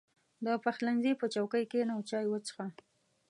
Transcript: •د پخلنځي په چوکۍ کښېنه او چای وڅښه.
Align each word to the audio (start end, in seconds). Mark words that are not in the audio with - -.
•د 0.45 0.47
پخلنځي 0.63 1.13
په 1.21 1.25
چوکۍ 1.33 1.63
کښېنه 1.71 1.93
او 1.95 2.01
چای 2.09 2.25
وڅښه. 2.29 2.65